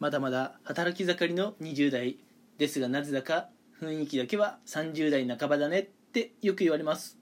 [0.00, 2.18] まだまだ働き盛りの20代
[2.56, 3.48] ですがなぜだか
[3.82, 7.18] 雰囲気だけは30代半ばだねってよく言われます。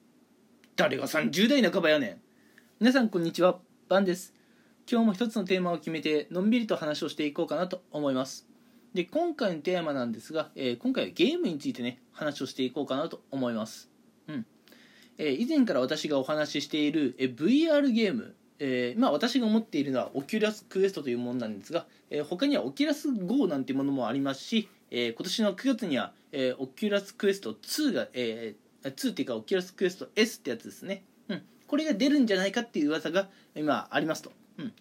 [0.77, 2.21] 誰が30代半ばやねん。
[2.79, 3.59] 皆さんこんにちは。
[3.89, 4.35] バンです。
[4.91, 8.47] 今日も一つのテーマを決めてのんびりと話をしていこうかなと思います。
[8.93, 13.89] で今回のテーマなんですが、えー今回はゲームについてね話をしていこうかなと思います。
[14.29, 14.47] うん。
[15.17, 34.73] えー以前から私がお話ししている、えー VR ゲームえーまあ、私が思っているのは Oculus Quest というものなんですが、えー他にはオキュラス GO なんていうものもありますし、えー今年の9月には、えー Oculus Quest 2が、えー、2っていうかオキュラスクエスト S ってやつですね、うん、これが出るんじゃないかっていう噂が今ありますと、うん。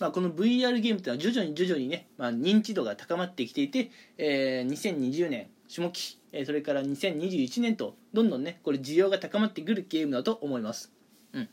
[0.00, 10.92] まあ、この VR ゲームっていうのは徐々に徐々にね、まあ、認知度が高まってきていて、えー2020年下期、えーそれから2021年とどんどんねこれ需要が高まってくるゲームだと思います、
[11.32, 11.48] うん、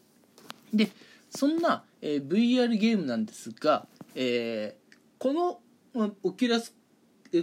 [0.74, 0.90] で
[1.32, 4.82] そんな、えー VR ゲームなんですが、えー
[5.22, 5.60] この
[5.94, 6.76] まあ Oculus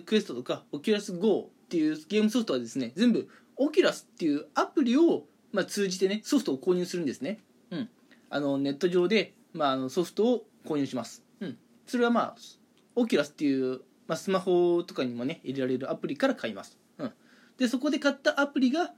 [0.04, 7.38] Quest とかオキュラス GO っていうゲームソフトはですね全部 Oculus っていうアプリを、まあ、通じてねソフトを購入するんですね、
[7.70, 7.88] うん、
[8.30, 12.36] あのネット上で、まあ、あのソフトを購入します、うん、それはまあ
[12.96, 17.12] Oculus っていう、まあ、スマホとかにもね入れられるアプリから買います、うん、
[17.58, 18.92] でそこで買ったアプリが、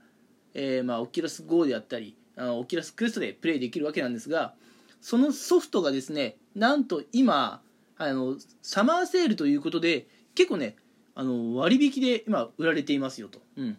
[0.53, 4.55] えーまあ、 Oculus GO であったりあの Oculus Quest でプレイできるわけなんですが
[5.01, 7.61] そのソフトがですねなんと今
[7.97, 10.75] あのサマーセールということで結構ね
[11.13, 13.77] あの割引で今売られていますよと、うん、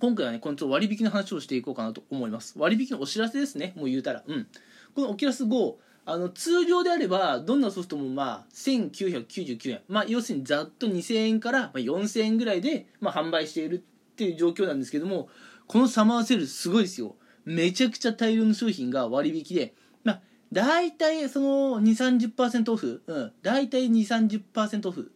[0.00, 2.54] 今回はねこの割引の話をしていこうかなと思います。
[2.58, 4.46] 割引のお知らせですねもう言うたら、うん、
[4.94, 15.28] このオキュラス GO あの通常であればどんなソフトもまあ1999円、まあ、要するにざっと2000円から4000円ぐらいでまあ販売しているっていう状況なんですけども
[15.66, 17.16] このサマーセールすごいですよ。
[17.44, 19.74] めちゃくちゃ大量の商品が割引で
[20.06, 25.12] まあ大体その2、30%オフ、うん、大体2、30%オフ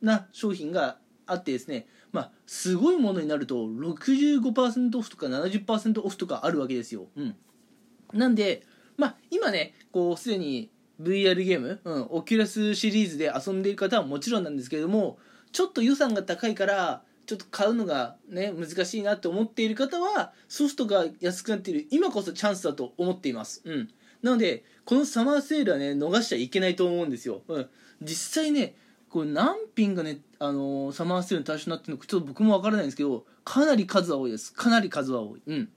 [0.00, 1.86] な商品があってですね。
[2.10, 7.36] まあすごいものになると65%オフとか70%オフとかあるわけですよ、うん、
[8.12, 8.64] なんで
[8.96, 10.70] まあ今ねこうすでに
[11.00, 15.18] VR ゲーム、うん、 Oculus シリーズで遊んでいる方はもちろんなんですけれども
[15.52, 23.62] ちょっと予算が高いからちょっと買うのがね難しいなって思っている方はソフトが安くなっている今こそチャンスだと思っています。
[23.64, 23.88] うん。
[24.22, 27.68] なのでこのサマーセールはね逃しちゃいけないと思うんですよ、うん、
[28.02, 28.74] 実際ね
[29.10, 34.52] これ何品がね、あのーサマーセールの対象になってるのかちょっと僕もわからないんですけどかなり数は多いです。
[34.54, 35.42] かなり数は多い。
[35.44, 35.68] うん。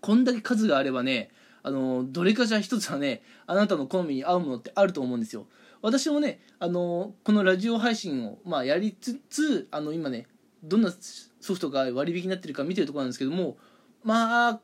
[0.00, 1.30] こんだけ数があればね
[1.62, 5.46] あのーどれかじゃ一つはねあなたの好みに合うものってあると思うんですよ。
[5.80, 10.26] 私もね、あのーこのラジオ配信を、まあ、やりつつあの今ね
[10.64, 10.92] どんな
[11.40, 13.58] ソフトが割引になってるか見てるところなんですけども
[14.02, 14.60] まあ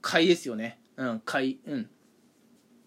[0.00, 0.78] 買いですよね。
[0.96, 1.60] うん買い。
[1.66, 1.90] うん。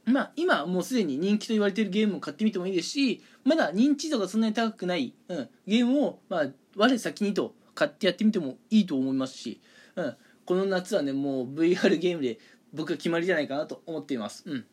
[0.08, 6.46] まあ今もうすでに人気と言われているゲームを買ってみてもいいですしまだ認知度がそんなに高くない、うん、ゲームを、まあ、
[6.76, 9.62] 我先にと買ってやってみてもいいと思いますし、
[9.96, 12.40] うん、この夏はねもう VR ゲームで
[12.74, 14.66] 僕は決まりじゃないかなと思っています、うん、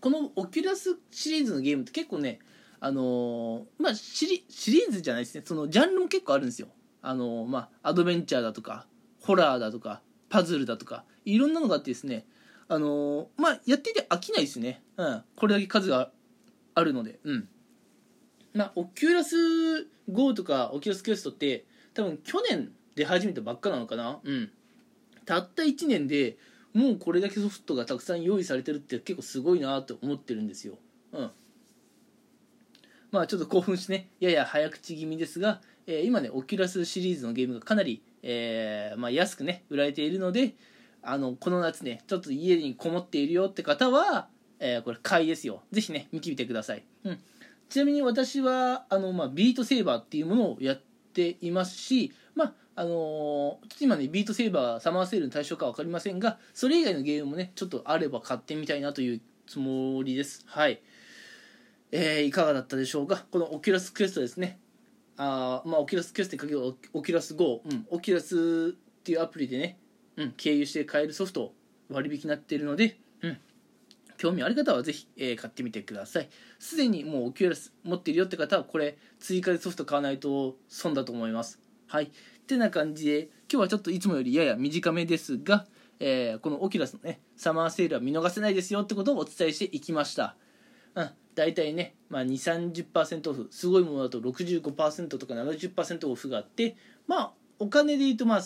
[0.00, 2.38] このオキュラスシリーズのゲームって結構ね
[2.80, 5.42] あのーまあシリーズじゃないですね。
[5.44, 6.68] そのジャンルも結構あるんですよ。
[7.02, 8.86] あのーまあアドベンチャーだとか
[9.20, 12.26] ホラーだとかパズルだとかいろんなのがあってですね
[12.68, 14.82] あのまあやってて飽きないですね。
[14.96, 15.22] うん。
[15.36, 16.10] これだけ数が
[16.74, 17.18] あるので。
[17.24, 17.48] うん。
[18.54, 19.36] まあオキュラス
[20.10, 24.18] GO とかオキュラスクエストって多分去年出始めたばっかなのかな。
[24.22, 24.50] うん。
[25.24, 26.36] たった1年で
[26.72, 30.74] もうこれだけソフトがたくさん用意されてるって結構すごいなと思ってるんですよ。
[31.12, 31.30] うん。
[33.10, 34.08] まあちょっと興奮してね。
[34.20, 40.54] やや早口気味ですが、えー今ねオキュラスシリーズのゲームがかなり、えーまあ、安くね売られているので
[41.06, 44.28] あのこの夏ねちょっと家にこもっているよって方は、
[44.58, 45.62] えーこれ買いですよ。
[45.70, 47.18] ぜひね見てみてください、うん、
[47.68, 50.80] ちなみに私はあの、まあ、ビートセーバーっていうものをやっ
[51.12, 60.44] ていますしまああのーちょっと今ねビートセーバーサマーセールの対象か分かりませんがそれ以外のゲームもねちょっとあれば買ってみたいなというつもりです。
[60.46, 60.80] はい。
[61.92, 63.24] えーいかがだったでしょうか？
[63.30, 64.58] このオキュラスクエストですね。
[65.16, 66.60] あーまあオキュラスクエストにかける
[66.92, 69.78] オキュラス GO、うん、オキュラスっていうアプリでね、
[70.16, 71.52] うん、経由して買えるソフト
[71.90, 73.38] 割引になっているので、うん、
[74.16, 76.28] 興味ある方はぜひ、えー買ってみてください。
[76.58, 81.60] すでにもうオキュラス持っているよって方はこれ追加でソフト買わないと損だと思います。
[81.86, 82.04] はい。
[82.04, 82.08] っ
[82.46, 85.66] てな感じで今日はちょっといつもよりやや短めですが、
[86.00, 90.36] えーこのオキュラスのねサマーセールは見逃せないですよってことをお伝えしていきました。
[90.94, 93.48] うん、大体ね、まあ、230%オフ。
[93.50, 96.76] すごいものだと65%とか70%オフがあって
[97.06, 98.42] まあお金で言うとまあ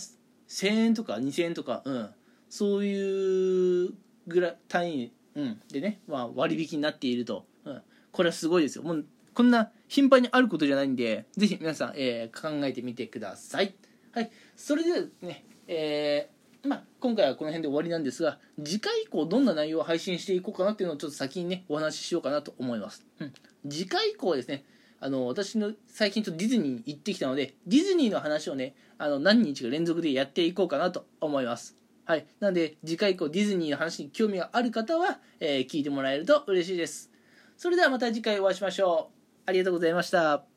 [0.50, 2.10] 1000円とか2000円とか、うん、
[2.50, 3.94] そういう
[4.26, 7.82] ぐらい単位、うん、でね、まあ、割引になっていると、うん、
[8.12, 8.82] これはすごいですよ。
[8.82, 13.74] もうこんな頻繁にあることじゃないんでぜひ皆さん、えー考えてみてください。
[14.12, 14.30] はい。
[14.56, 23.32] それではねえーまあ、今回はこの辺で終わりなんですが次回以降どんな内容を配信していこうかなっていうのをちょっと先にねお話ししようかなと思います、うん、
[23.66, 24.64] 次回以降はですね
[25.00, 31.76] あの私の最近ちょっとディズニーに行ってきたのでディズニーの話をねあの何日か連続でやっていこうかなと思います。
[32.04, 32.26] はい。
[32.40, 37.10] なので次回以降ディズニーの話に興味がある方は、えー聞いてもらえると嬉しいです。
[37.56, 39.40] それではまた次回お会いしましょう。
[39.46, 40.49] ありがとうございました。